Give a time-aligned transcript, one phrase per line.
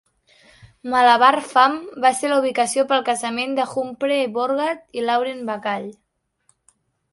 [0.93, 5.89] Malabar Farm va ser la ubicació per al casament de Humphrey Bogart i Lauren Bacall.